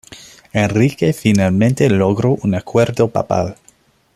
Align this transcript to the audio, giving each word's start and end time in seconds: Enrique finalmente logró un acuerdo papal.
Enrique 0.55 1.13
finalmente 1.13 1.87
logró 1.87 2.35
un 2.41 2.55
acuerdo 2.55 3.09
papal. 3.09 3.55